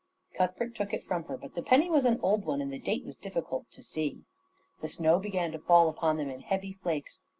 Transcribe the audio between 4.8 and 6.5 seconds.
The snow began to fall upon them in